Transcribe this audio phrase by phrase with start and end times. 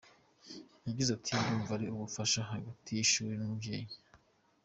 [0.87, 3.95] Yagize ati “Ndumva ari ubufasha hagati y’ishuri n’umubyeyi.